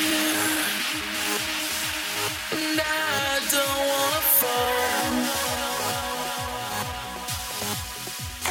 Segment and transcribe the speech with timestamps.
[2.52, 5.12] And I don't wanna fall.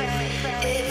[0.00, 0.81] it.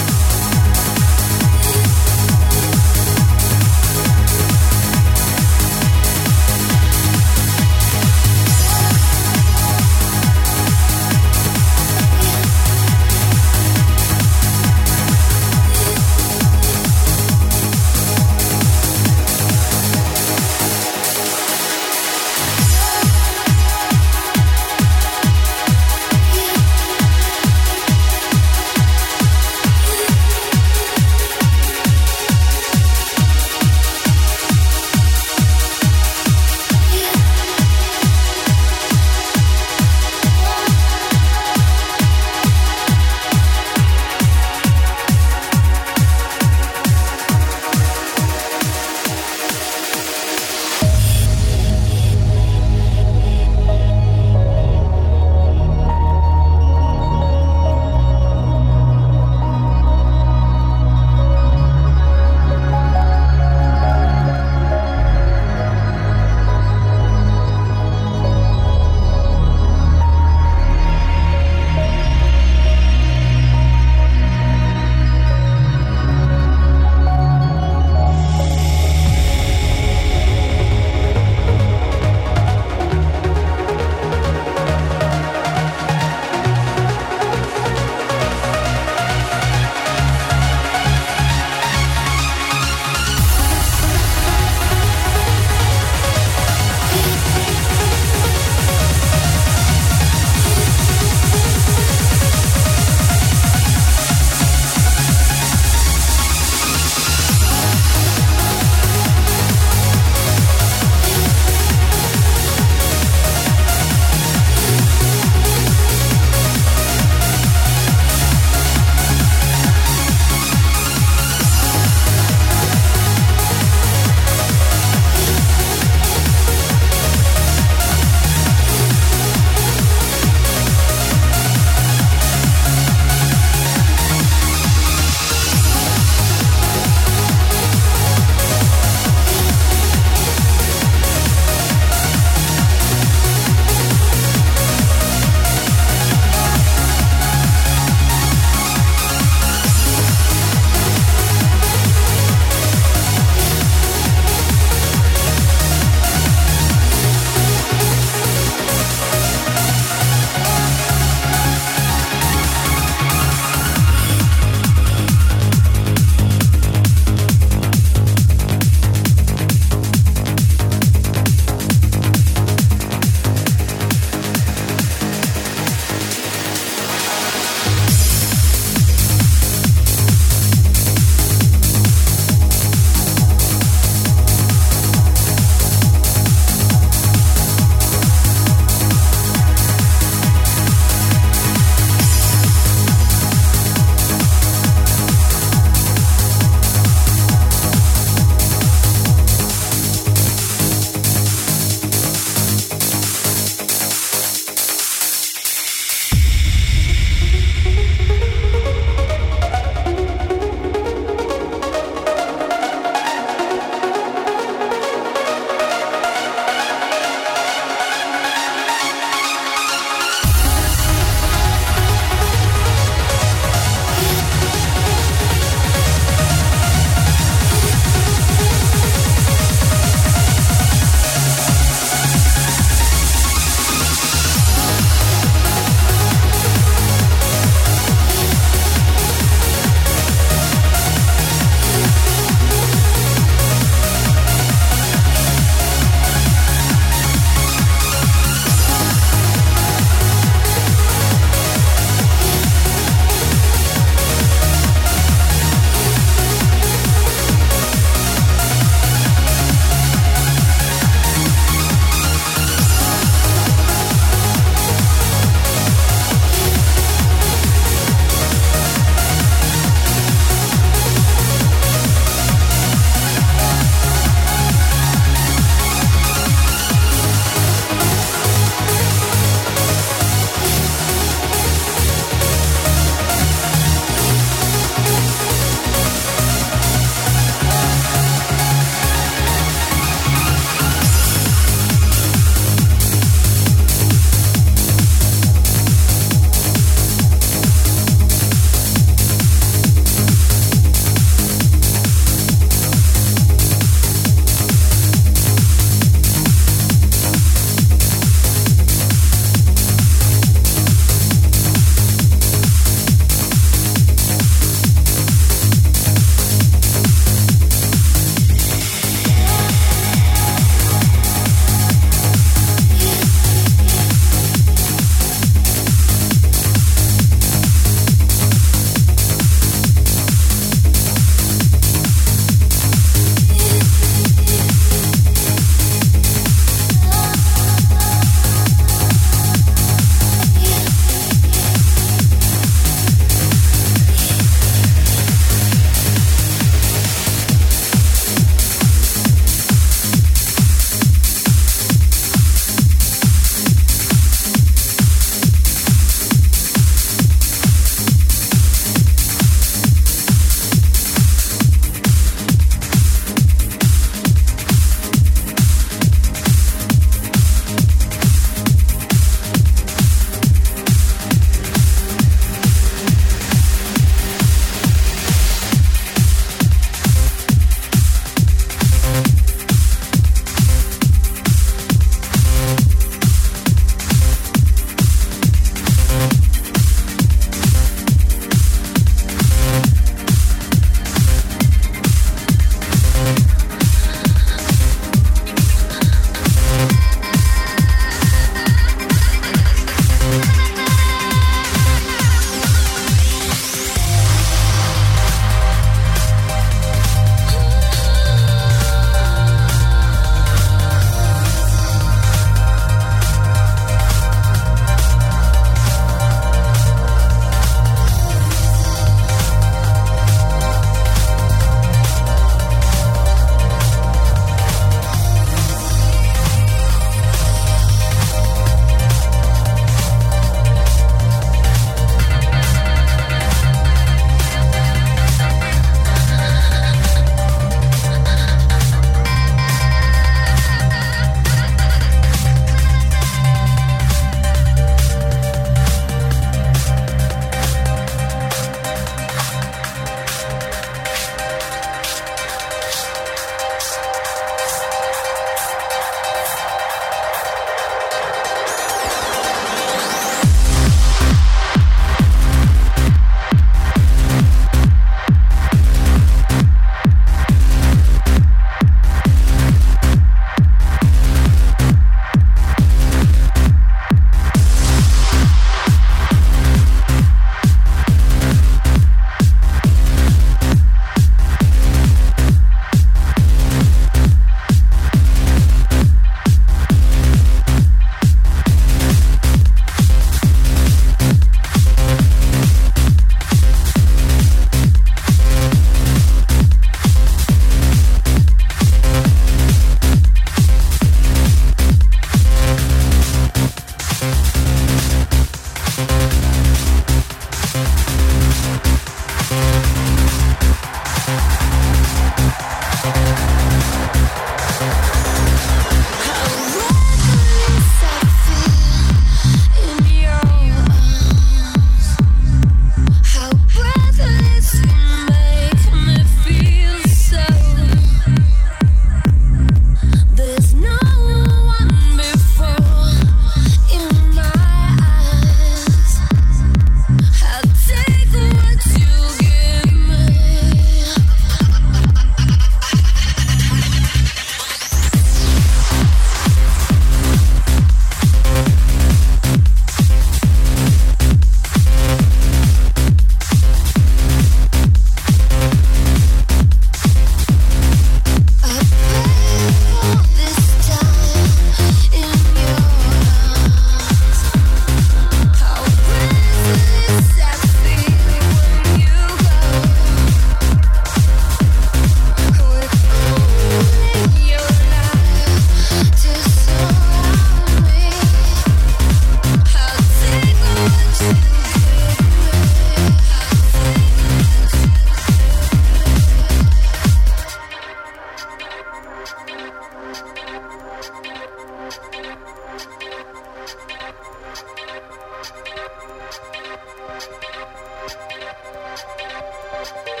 [599.86, 600.00] Thank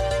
[0.00, 0.11] you.